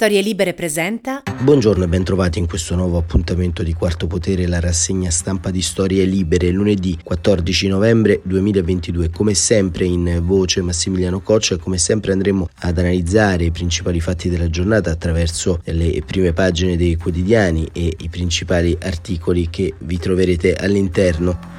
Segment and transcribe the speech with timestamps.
[0.00, 1.24] Storie Libere presenta.
[1.40, 6.04] Buongiorno e bentrovati in questo nuovo appuntamento di Quarto Potere, la rassegna stampa di Storie
[6.04, 9.10] Libere, lunedì 14 novembre 2022.
[9.10, 14.28] Come sempre in voce Massimiliano Coccia e come sempre andremo ad analizzare i principali fatti
[14.28, 20.54] della giornata attraverso le prime pagine dei quotidiani e i principali articoli che vi troverete
[20.54, 21.57] all'interno.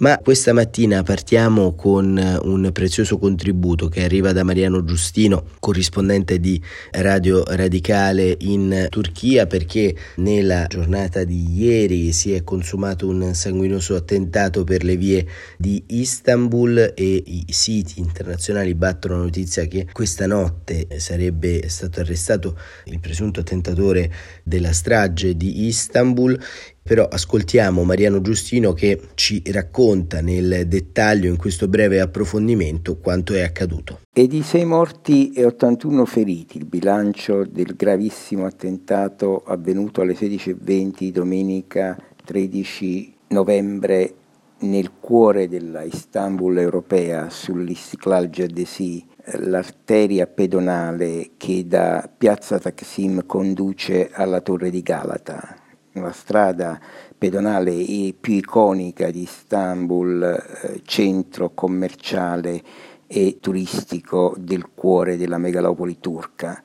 [0.00, 6.62] Ma questa mattina partiamo con un prezioso contributo che arriva da Mariano Giustino, corrispondente di
[6.92, 14.62] Radio Radicale in Turchia, perché nella giornata di ieri si è consumato un sanguinoso attentato
[14.62, 20.86] per le vie di Istanbul e i siti internazionali battono la notizia che questa notte
[20.98, 24.12] sarebbe stato arrestato il presunto attentatore
[24.44, 26.38] della strage di Istanbul
[26.88, 33.42] però ascoltiamo Mariano Giustino che ci racconta nel dettaglio in questo breve approfondimento quanto è
[33.42, 34.00] accaduto.
[34.10, 41.10] E di 6 morti e 81 feriti, il bilancio del gravissimo attentato avvenuto alle 16.20
[41.10, 44.14] domenica 13 novembre
[44.60, 49.04] nel cuore della Istanbul europea sull'Istiklal Caddesi,
[49.40, 56.80] l'arteria pedonale che da piazza Taksim conduce alla torre di Galata la strada
[57.16, 57.72] pedonale
[58.18, 62.62] più iconica di Istanbul, eh, centro commerciale
[63.06, 66.62] e turistico del cuore della megalopoli turca.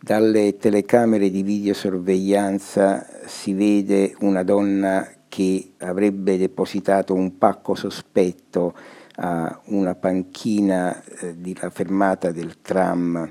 [0.00, 8.74] Dalle telecamere di videosorveglianza si vede una donna che avrebbe depositato un pacco sospetto
[9.16, 13.30] a una panchina eh, della fermata del tram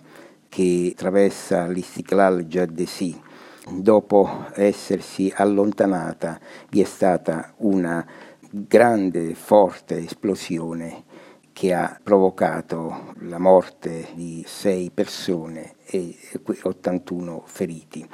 [0.49, 3.25] che attraversa l'Istiklal Caddesi
[3.69, 8.05] dopo essersi allontanata vi è stata una
[8.49, 11.03] grande, forte esplosione
[11.51, 16.15] che ha provocato la morte di sei persone e
[16.61, 18.07] 81 feriti.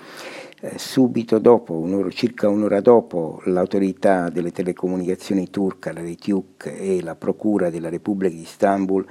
[0.62, 7.16] Eh, subito dopo, un'ora, circa un'ora dopo, l'autorità delle telecomunicazioni turca, la RETIUC e la
[7.16, 9.06] Procura della Repubblica di Istanbul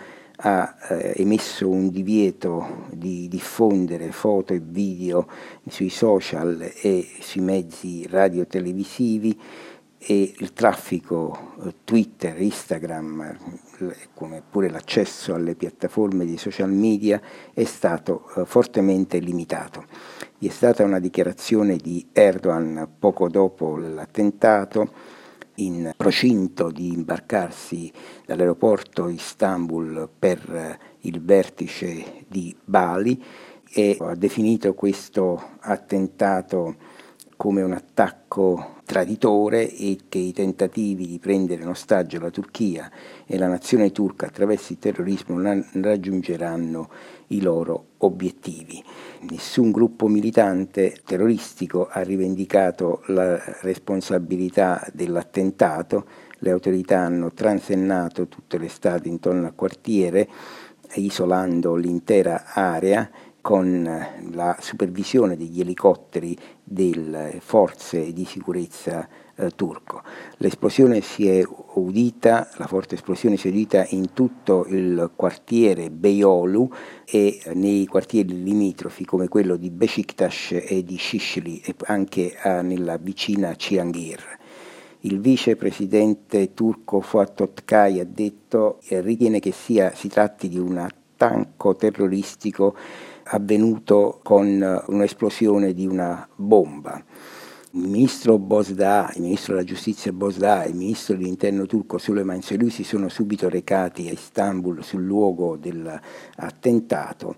[0.45, 5.29] ha eh, emesso un divieto di diffondere foto e video
[5.69, 9.39] sui social e sui mezzi radiotelevisivi
[9.99, 13.39] e il traffico eh, Twitter, Instagram,
[14.15, 17.21] come pure l'accesso alle piattaforme di social media
[17.55, 19.85] è stato eh, fortemente limitato.
[20.39, 25.21] Vi è stata una dichiarazione di Erdogan poco dopo l'attentato
[25.57, 27.93] in procinto di imbarcarsi
[28.27, 33.23] dall'aeroporto Istanbul per il vertice di Bali
[33.75, 36.77] e ha definito questo attentato
[37.43, 42.89] come un attacco traditore e che i tentativi di prendere in ostaggio la Turchia
[43.27, 46.89] e la nazione turca attraverso il terrorismo non raggiungeranno
[47.29, 48.81] i loro obiettivi.
[49.23, 56.07] Nessun gruppo militante terroristico ha rivendicato la responsabilità dell'attentato,
[56.39, 60.29] le autorità hanno transennato tutte le strade intorno al quartiere,
[60.95, 63.11] isolando l'intera area
[63.43, 70.03] con la supervisione degli elicotteri delle forze di sicurezza eh, turco.
[70.37, 71.43] L'esplosione si è
[71.75, 76.71] udita, la forte esplosione si è udita in tutto il quartiere Beyoğlu
[77.05, 82.97] e nei quartieri limitrofi come quello di Beşiktaş e di Shishli e anche eh, nella
[82.97, 84.21] vicina Cihangir.
[85.01, 90.77] Il vicepresidente turco Fuat Oktay ha detto eh, ritiene che sia, si tratti di un
[90.77, 92.77] attacco terroristico
[93.25, 97.03] avvenuto con un'esplosione di una bomba.
[97.75, 102.69] Il ministro Bosda, il ministro della giustizia Bosda e il ministro dell'interno turco Suleiman Selou
[102.69, 107.37] si sono subito recati a Istanbul sul luogo dell'attentato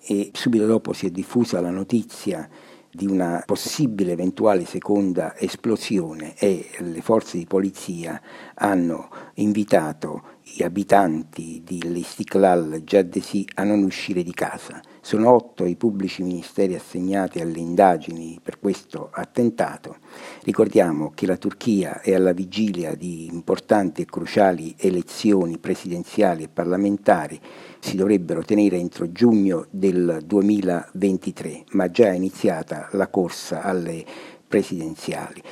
[0.00, 2.48] e subito dopo si è diffusa la notizia
[2.90, 8.20] di una possibile eventuale seconda esplosione e le forze di polizia
[8.54, 14.80] hanno invitato gli abitanti dell'Istiklal Giaddesi a non uscire di casa.
[15.08, 19.96] Sono otto i pubblici ministeri assegnati alle indagini per questo attentato.
[20.42, 27.40] Ricordiamo che la Turchia è alla vigilia di importanti e cruciali elezioni presidenziali e parlamentari,
[27.78, 34.04] si dovrebbero tenere entro giugno del 2023, ma già è iniziata la corsa alle
[34.46, 35.42] presidenziali.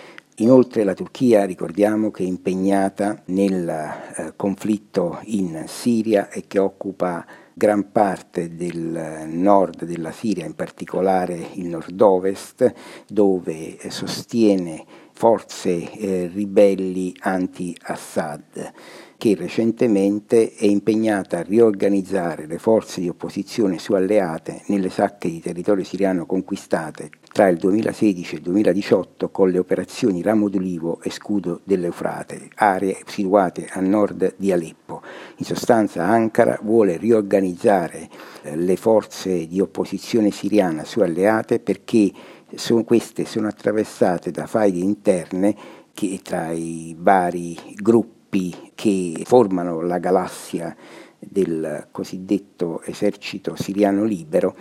[0.40, 7.24] Inoltre la Turchia, ricordiamo che è impegnata nel eh, conflitto in Siria e che occupa
[7.58, 12.70] gran parte del nord della Siria, in particolare il nord-ovest,
[13.08, 18.72] dove sostiene forze eh, ribelli anti-Assad.
[19.16, 25.40] Che recentemente è impegnata a riorganizzare le forze di opposizione su alleate nelle sacche di
[25.40, 31.10] territorio siriano conquistate tra il 2016 e il 2018 con le operazioni Ramo d'Olivo e
[31.10, 35.02] Scudo dell'Eufrate, aree situate a nord di Aleppo.
[35.36, 38.08] In sostanza Ankara vuole riorganizzare
[38.42, 42.10] eh, le forze di opposizione siriana su alleate perché
[42.54, 45.54] sono, queste sono attraversate da faide interne
[45.92, 50.76] che tra i vari gruppi gruppi che formano la galassia
[51.18, 54.54] del cosiddetto esercito siriano libero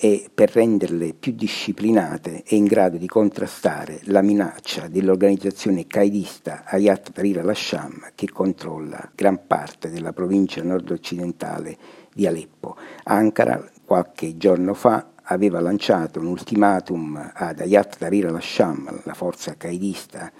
[0.00, 7.12] e per renderle più disciplinate e in grado di contrastare la minaccia dell'organizzazione qaedista Hayat
[7.12, 11.76] Tahrir al-Sham che controlla gran parte della provincia nord-occidentale
[12.14, 12.76] di Aleppo.
[13.04, 20.30] Ankara qualche giorno fa aveva lanciato un ultimatum ad Hayat Tahrir al-Sham, la forza qaedista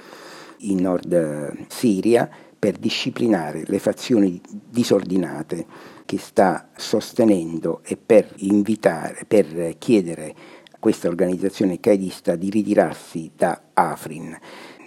[0.58, 5.66] in Nord Siria, per disciplinare le fazioni disordinate
[6.04, 10.34] che sta sostenendo e per invitare, per chiedere
[10.72, 14.36] a questa organizzazione qaedista di ritirarsi da Afrin.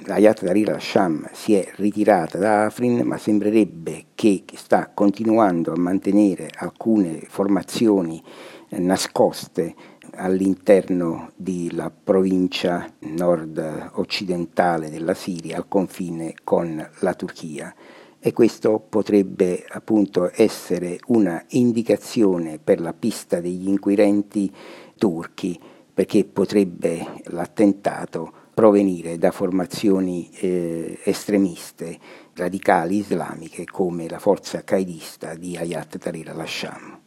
[0.07, 6.49] Ayat Tahrir al-Sham si è ritirata da Afrin, ma sembrerebbe che sta continuando a mantenere
[6.55, 8.21] alcune formazioni
[8.69, 9.75] nascoste
[10.15, 17.73] all'interno della provincia nord-occidentale della Siria, al confine con la Turchia.
[18.19, 24.51] E questo potrebbe appunto essere una indicazione per la pista degli inquirenti
[24.97, 25.59] turchi,
[25.93, 31.97] perché potrebbe l'attentato provenire da formazioni eh, estremiste
[32.35, 37.00] radicali islamiche come la forza qaedista di Ayat Tahrir al-Sham.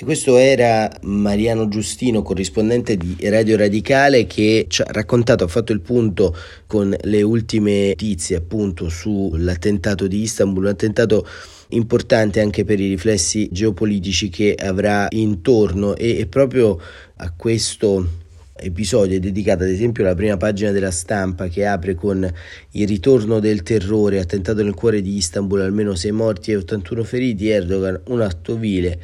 [0.00, 5.72] E questo era Mariano Giustino, corrispondente di Radio Radicale, che ci ha raccontato, ha fatto
[5.72, 6.34] il punto
[6.66, 11.26] con le ultime notizie appunto sull'attentato di Istanbul, un attentato
[11.68, 15.94] importante anche per i riflessi geopolitici che avrà intorno.
[15.94, 16.80] E, e proprio
[17.16, 18.20] a questo
[18.62, 22.30] episodio è dedicata ad esempio la prima pagina della stampa che apre con
[22.72, 27.48] il ritorno del terrore, attentato nel cuore di Istanbul, almeno 6 morti e 81 feriti,
[27.48, 28.98] Erdogan, un atto vile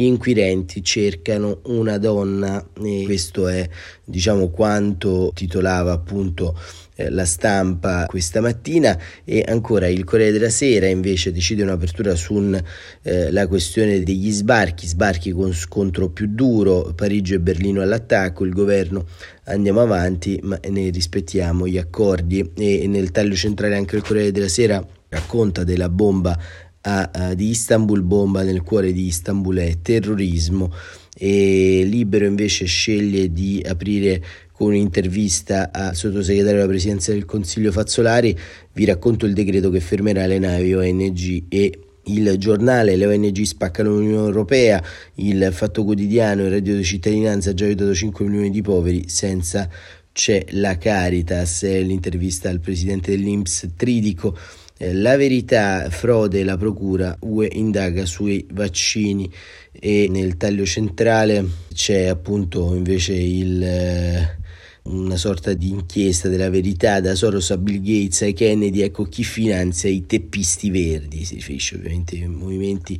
[0.00, 3.68] gli inquirenti cercano una donna e questo è
[4.02, 6.58] diciamo quanto titolava appunto
[6.94, 8.98] eh, la stampa questa mattina.
[9.24, 12.62] E ancora il Corriere della Sera invece decide un'apertura sulla
[13.02, 19.06] eh, questione degli sbarchi, sbarchi con scontro più duro, Parigi e Berlino all'attacco, il governo
[19.44, 22.52] andiamo avanti ma ne rispettiamo gli accordi.
[22.56, 26.38] E nel taglio centrale anche il Corriere della Sera racconta della bomba
[26.82, 30.72] a, di Istanbul, bomba nel cuore di Istanbul è terrorismo
[31.16, 34.22] e Libero invece sceglie di aprire
[34.52, 38.36] con un'intervista al sottosegretario della presidenza del Consiglio Fazzolari,
[38.74, 43.90] vi racconto il decreto che fermerà le navi ONG e il giornale, le ONG spaccano
[43.90, 44.82] l'Unione Europea,
[45.16, 49.68] il Fatto Quotidiano, il reddito di cittadinanza ha già aiutato 5 milioni di poveri, senza
[50.12, 54.36] c'è la Caritas, l'intervista al presidente dell'Inps Tridico,
[54.80, 59.30] la verità, frode, la procura, UE indaga sui vaccini
[59.72, 64.38] e nel taglio centrale c'è appunto invece il, eh,
[64.84, 69.22] una sorta di inchiesta della verità da Soros a Bill Gates ai Kennedy, ecco chi
[69.22, 72.98] finanzia i teppisti verdi, si riferisce ovviamente ai movimenti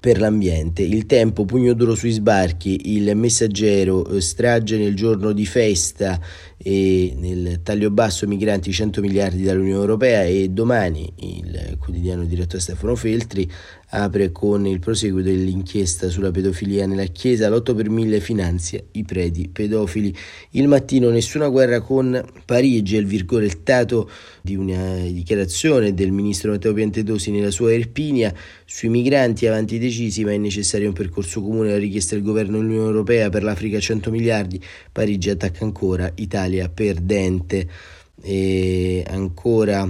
[0.00, 0.82] per l'ambiente.
[0.82, 6.20] Il tempo, pugno duro sui sbarchi, il messaggero, eh, strage nel giorno di festa
[6.60, 12.62] e nel taglio basso migranti 100 miliardi dall'Unione Europea e domani il quotidiano diretto da
[12.62, 13.48] Stefano Feltri
[13.90, 19.48] apre con il proseguo dell'inchiesta sulla pedofilia nella Chiesa, l'8 per 1000 finanzia i preti
[19.48, 20.14] pedofili.
[20.50, 24.10] Il mattino nessuna guerra con Parigi è il virgolettato
[24.42, 28.34] di una dichiarazione del ministro Matteo Piantedosi nella sua Erpinia.
[28.66, 32.86] Sui migranti avanti decisi ma è necessario un percorso comune la richiesta del governo dell'Unione
[32.86, 34.60] Europea per l'Africa 100 miliardi,
[34.92, 37.68] Parigi attacca ancora, Italia perdente.
[38.22, 39.88] E ancora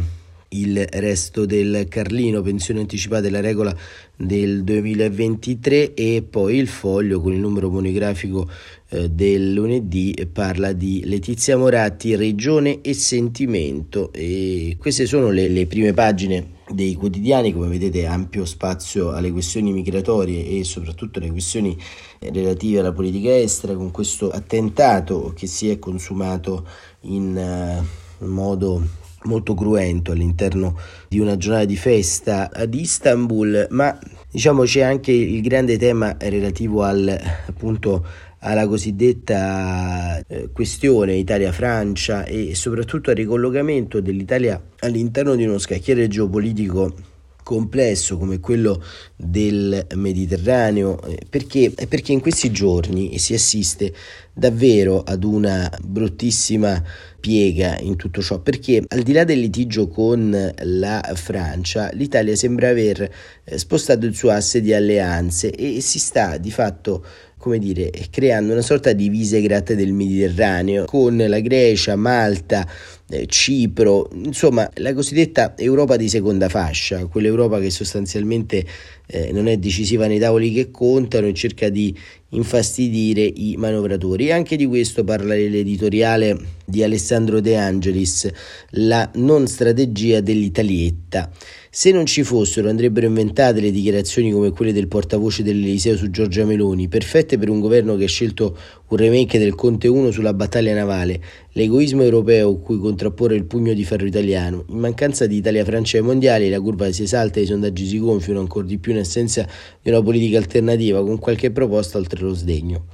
[0.51, 3.75] il resto del Carlino, pensione anticipata è la regola
[4.17, 8.49] del 2023 e poi il foglio con il numero monografico
[8.89, 14.13] eh, del lunedì parla di Letizia Moratti, regione e sentimento.
[14.13, 19.73] E queste sono le, le prime pagine dei quotidiani, come vedete ampio spazio alle questioni
[19.73, 21.77] migratorie e soprattutto alle questioni
[22.21, 26.67] relative alla politica estera con questo attentato che si è consumato
[27.03, 27.83] in
[28.21, 33.99] uh, modo molto cruento all'interno di una giornata di festa ad Istanbul, ma
[34.31, 38.05] diciamo c'è anche il grande tema relativo al appunto
[38.41, 47.17] alla cosiddetta eh, questione Italia-Francia e soprattutto al ricollocamento dell'Italia all'interno di uno scacchiere geopolitico
[47.49, 48.85] complesso come quello
[49.17, 53.95] del Mediterraneo, eh, perché, perché in questi giorni si assiste
[54.35, 56.85] davvero ad una bruttissima
[57.19, 62.69] piega in tutto ciò, perché al di là del litigio con la Francia, l'Italia sembra
[62.69, 63.11] aver
[63.45, 67.03] eh, spostato il suo asse di alleanze e si sta di fatto
[67.39, 72.69] come dire, creando una sorta di Visegrad del Mediterraneo con la Grecia, Malta,
[73.09, 78.67] eh, Cipro, insomma la cosiddetta Europa di seconda fascia, quell'Europa che sostanzialmente
[79.07, 81.97] eh, non è decisiva nei tavoli che contano e cerca di
[82.31, 84.29] infastidire i manovratori.
[84.29, 88.29] E anche di questo parla l'editoriale di Alessandro De Angelis,
[88.71, 91.31] la non strategia dell'Italietta.
[91.71, 96.45] Se non ci fossero andrebbero inventate le dichiarazioni come quelle del portavoce dell'Eliseo su Giorgia
[96.45, 98.57] Meloni, perfette per un governo che ha scelto
[98.89, 101.21] un remake del Conte 1 sulla battaglia navale,
[101.53, 104.65] l'egoismo europeo cui contrapporre il pugno di ferro italiano.
[104.69, 108.41] In mancanza di Italia-Francia ai mondiali la curva si esalta e i sondaggi si gonfiano
[108.41, 109.47] ancora di più in assenza
[109.83, 112.85] di una politica alternativa con qualche proposta oltre lo sdegno.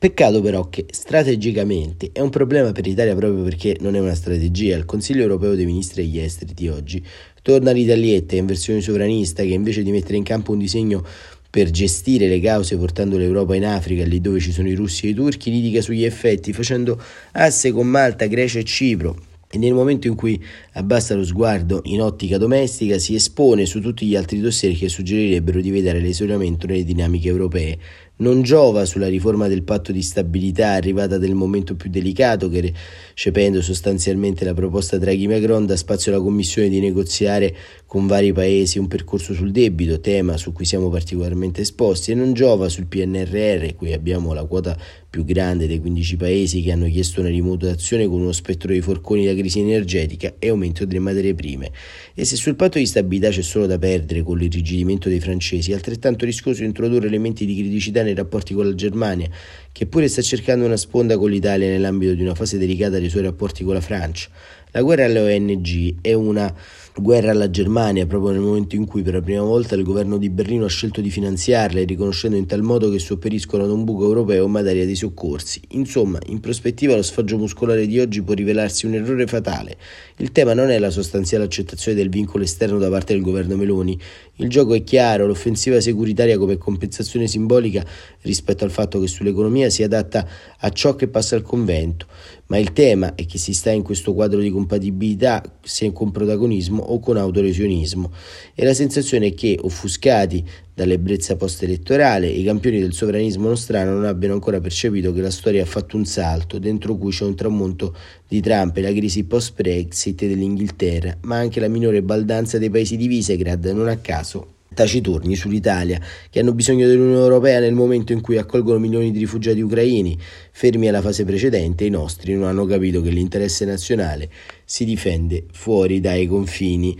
[0.00, 4.74] Peccato però che strategicamente è un problema per l'Italia proprio perché non è una strategia.
[4.74, 7.04] Il Consiglio europeo dei ministri degli esteri di oggi
[7.42, 11.04] torna all'Italietta in versione sovranista che invece di mettere in campo un disegno
[11.50, 15.10] per gestire le cause portando l'Europa in Africa, lì dove ci sono i russi e
[15.10, 17.02] i turchi, litiga sugli effetti facendo
[17.32, 19.16] asse con Malta, Grecia e Cipro.
[19.52, 20.40] E nel momento in cui
[20.74, 25.60] abbassa lo sguardo in ottica domestica si espone su tutti gli altri dossier che suggerirebbero
[25.60, 27.76] di vedere l'isolamento nelle dinamiche europee,
[28.20, 32.72] non giova sulla riforma del patto di stabilità arrivata nel momento più delicato che,
[33.10, 37.54] recependo sostanzialmente la proposta Draghi-Macron, dà spazio alla Commissione di negoziare
[37.86, 42.32] con vari paesi un percorso sul debito, tema su cui siamo particolarmente esposti, e non
[42.32, 44.76] giova sul PNRR, qui abbiamo la quota
[45.10, 49.26] più grande dei 15 paesi che hanno chiesto una rimodulazione con uno spettro di forconi
[49.26, 51.72] da crisi energetica e aumento delle materie prime.
[52.14, 55.74] E se sul patto di stabilità c'è solo da perdere con l'irrigidimento dei francesi, è
[55.74, 59.28] altrettanto rischioso introdurre elementi di criticità nei rapporti con la Germania,
[59.72, 63.22] che pure sta cercando una sponda con l'Italia nell'ambito di una fase delicata dei suoi
[63.22, 64.28] rapporti con la Francia.
[64.72, 66.54] La guerra alle ONG è una
[66.96, 70.28] guerra alla Germania proprio nel momento in cui per la prima volta il governo di
[70.28, 74.46] Berlino ha scelto di finanziarla, riconoscendo in tal modo che sopperiscono ad un buco europeo
[74.46, 75.60] in materia di soccorsi.
[75.70, 79.76] Insomma, in prospettiva lo sfoggio muscolare di oggi può rivelarsi un errore fatale.
[80.16, 83.98] Il tema non è la sostanziale accettazione del vincolo esterno da parte del governo Meloni.
[84.36, 87.84] Il gioco è chiaro, l'offensiva securitaria come compensazione simbolica
[88.22, 90.26] rispetto al fatto che sull'economia si adatta
[90.58, 92.06] a ciò che passa al convento,
[92.46, 96.79] ma il tema è che si sta in questo quadro di compatibilità sia con protagonismo
[96.80, 98.10] o con autolesionismo.
[98.54, 100.44] E la sensazione è che, offuscati
[100.74, 105.66] dall'ebbrezza post-elettorale, i campioni del sovranismo nostrano non abbiano ancora percepito che la storia ha
[105.66, 107.94] fatto un salto, dentro cui c'è un tramonto
[108.26, 113.06] di Trump e la crisi post-Brexit dell'Inghilterra, ma anche la minore baldanza dei paesi di
[113.06, 116.00] Visegrad, non a caso taciturni sull'Italia,
[116.30, 120.18] che hanno bisogno dell'Unione Europea nel momento in cui accolgono milioni di rifugiati ucraini.
[120.52, 124.30] Fermi alla fase precedente, i nostri non hanno capito che l'interesse nazionale
[124.64, 126.98] si difende fuori dai confini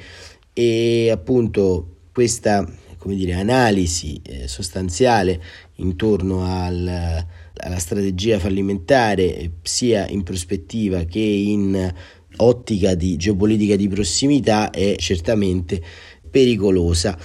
[0.53, 2.67] e appunto questa
[3.01, 5.41] come dire, analisi eh, sostanziale
[5.77, 7.25] intorno al,
[7.57, 11.95] alla strategia fallimentare eh, sia in prospettiva che in
[12.37, 15.83] ottica di geopolitica di prossimità è certamente
[16.31, 17.19] pericolosa.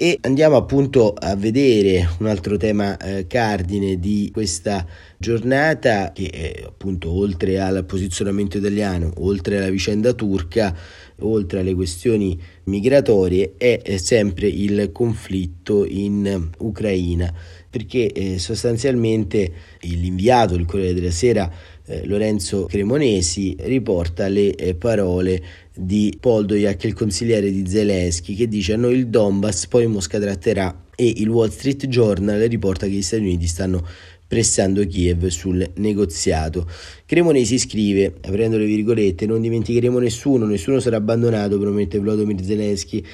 [0.00, 4.86] E andiamo appunto a vedere un altro tema eh, cardine di questa
[5.16, 10.72] giornata che è appunto oltre al posizionamento italiano, oltre alla vicenda turca,
[11.18, 17.34] oltre alle questioni migratorie, è sempre il conflitto in Ucraina,
[17.68, 21.50] perché eh, sostanzialmente l'inviato del Corriere della Sera
[21.86, 25.42] eh, Lorenzo Cremonesi riporta le eh, parole
[25.78, 30.86] di Poldoyak, il consigliere di Zelensky, che dice a noi il Donbass, poi Mosca tratterà
[30.96, 33.86] e il Wall Street Journal riporta che gli Stati Uniti stanno
[34.26, 36.68] pressando Kiev sul negoziato.
[37.06, 43.04] Cremonesi scrive, aprendo le virgolette, non dimenticheremo nessuno, nessuno sarà abbandonato, promette Volodymyr Zelensky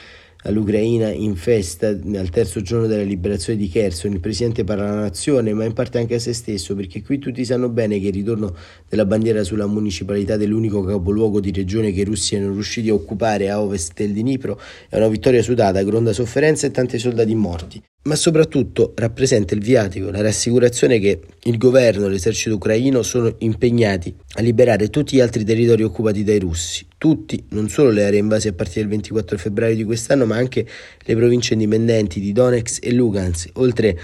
[0.45, 4.13] all'Ucraina in festa al terzo giorno della liberazione di Kherson.
[4.13, 7.45] Il presidente parla alla nazione, ma in parte anche a se stesso, perché qui tutti
[7.45, 8.55] sanno bene che il ritorno
[8.89, 13.51] della bandiera sulla municipalità dell'unico capoluogo di regione che i russi erano riusciti a occupare
[13.51, 18.17] a ovest del Dnipro è una vittoria sudata, gronda sofferenza e tanti soldati morti ma
[18.17, 24.43] soprattutto rappresenta il viatico, la rassicurazione che il governo e l'esercito ucraino sono impegnati a
[24.43, 28.53] liberare tutti gli altri territori occupati dai russi, tutti, non solo le aree invase a
[28.53, 30.67] partire dal 24 febbraio di quest'anno, ma anche
[30.99, 33.99] le province indipendenti di Donetsk e Lugansk, oltre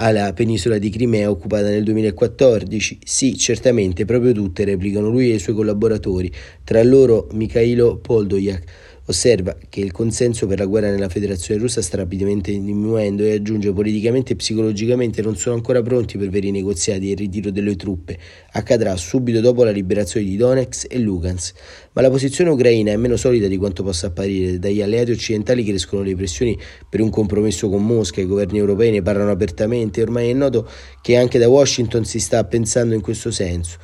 [0.00, 3.00] alla penisola di Crimea occupata nel 2014.
[3.04, 6.32] Sì, certamente, proprio tutte, replicano lui e i suoi collaboratori,
[6.64, 11.96] tra loro Mikhailo Poldoyak Osserva che il consenso per la guerra nella Federazione russa sta
[11.96, 17.12] rapidamente diminuendo e aggiunge politicamente e psicologicamente non sono ancora pronti per veri negoziati e
[17.12, 18.18] il ritiro delle truppe.
[18.52, 21.54] Accadrà subito dopo la liberazione di Donetsk e Lugansk.
[21.94, 24.58] Ma la posizione ucraina è meno solida di quanto possa apparire.
[24.58, 29.00] Dagli alleati occidentali crescono le pressioni per un compromesso con Mosca, i governi europei ne
[29.00, 30.68] parlano apertamente e ormai è noto
[31.00, 33.78] che anche da Washington si sta pensando in questo senso.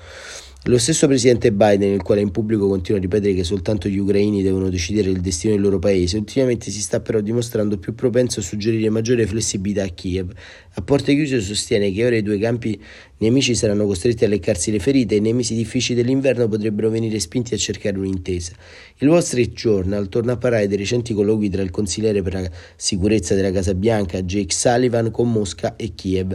[0.66, 4.42] Lo stesso presidente Biden, il quale in pubblico continua a ripetere che soltanto gli ucraini
[4.42, 8.42] devono decidere il destino del loro paese, ultimamente si sta però dimostrando più propenso a
[8.42, 10.33] suggerire maggiore flessibilità a Kiev.
[10.76, 12.80] A porte chiuse sostiene che ora i due campi
[13.18, 17.52] nemici saranno costretti a leccarsi le ferite e nei mesi difficili dell'inverno potrebbero venire spinti
[17.52, 18.52] a cercare un'intesa.
[18.99, 22.50] Il Wall Street Journal torna a parlare dei recenti colloqui tra il consigliere per la
[22.75, 26.35] sicurezza della Casa Bianca Jake Sullivan con Mosca e Kiev.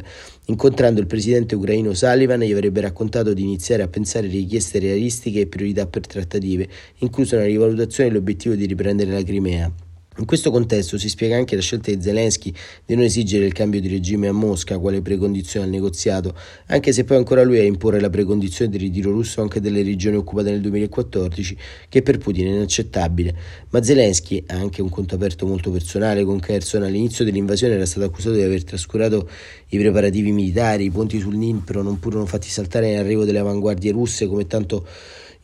[0.50, 5.48] Incontrando il presidente ucraino Sullivan gli avrebbe raccontato di iniziare a pensare richieste realistiche e
[5.48, 9.72] priorità per trattative, inclusa una rivalutazione dell'obiettivo di riprendere la Crimea.
[10.20, 12.54] In questo contesto si spiega anche la scelta di Zelensky
[12.86, 16.36] di non esigere il cambio di regime a Mosca quale precondizione al negoziato,
[16.66, 20.18] anche se poi ancora lui a imporre la precondizione del ritiro russo anche delle regioni
[20.18, 21.58] occupate nel 2014,
[21.88, 23.34] che per Putin è inaccettabile.
[23.70, 26.84] Ma Zelensky ha anche un conto aperto molto personale con Kherson.
[26.84, 29.30] All'inizio dell'invasione era stato accusato di aver trascurato
[29.70, 34.28] i preparativi militari, i ponti sul Dnipro non furono fatti saltare nell'arrivo delle avanguardie russe
[34.28, 34.86] come tanto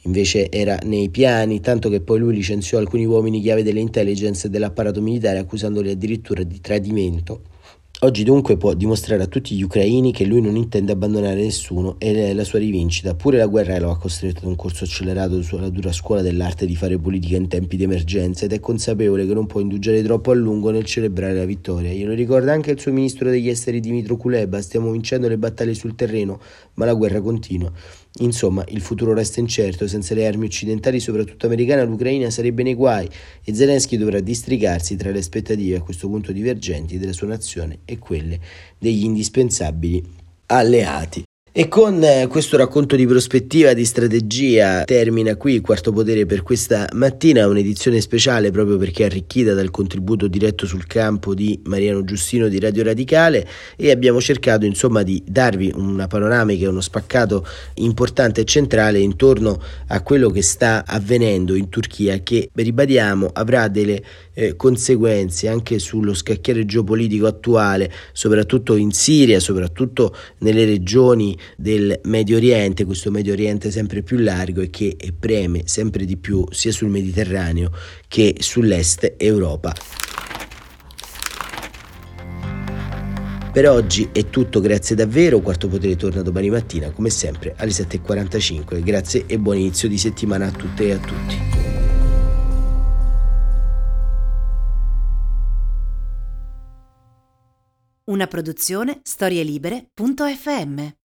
[0.05, 4.49] Invece era nei piani, tanto che poi lui licenziò alcuni uomini chiave delle intelligence e
[4.49, 7.41] dell'apparato militare accusandoli addirittura di tradimento.
[8.01, 12.33] Oggi dunque può dimostrare a tutti gli ucraini che lui non intende abbandonare nessuno e
[12.33, 13.15] la sua rivincita.
[13.15, 16.75] Pure la guerra lo ha costretto ad un corso accelerato sulla dura scuola dell'arte di
[16.75, 20.35] fare politica in tempi di emergenza ed è consapevole che non può indugiare troppo a
[20.35, 21.93] lungo nel celebrare la vittoria.
[21.93, 25.95] Glielo ricorda anche il suo ministro degli esteri Dimitro Kuleba, stiamo vincendo le battaglie sul
[25.95, 26.39] terreno,
[26.73, 27.71] ma la guerra continua.
[28.19, 33.09] Insomma, il futuro resta incerto, senza le armi occidentali, soprattutto americane, l'Ucraina sarebbe nei guai
[33.43, 37.99] e Zelensky dovrà districarsi tra le aspettative a questo punto divergenti della sua nazione e
[37.99, 38.39] quelle
[38.77, 40.01] degli indispensabili
[40.45, 41.24] alleati.
[41.57, 46.43] E con eh, questo racconto di prospettiva, di strategia, termina qui il quarto potere per
[46.43, 52.49] questa mattina, un'edizione speciale proprio perché arricchita dal contributo diretto sul campo di Mariano Giustino
[52.49, 58.43] di Radio Radicale e abbiamo cercato insomma di darvi una panoramica, uno spaccato importante e
[58.43, 65.47] centrale intorno a quello che sta avvenendo in Turchia che, ribadiamo, avrà delle eh, conseguenze
[65.47, 73.11] anche sullo scacchiere geopolitico attuale, soprattutto in Siria, soprattutto nelle regioni del Medio Oriente, questo
[73.11, 77.71] Medio Oriente sempre più largo e che preme sempre di più sia sul Mediterraneo
[78.07, 79.73] che sull'est Europa.
[83.55, 85.39] Per oggi è tutto, grazie davvero.
[85.39, 88.83] Quarto Potere torna domani mattina, come sempre, alle 7.45.
[88.83, 91.37] Grazie e buon inizio di settimana a tutte e a tutti.
[98.07, 101.04] Una produzione storielibere.fm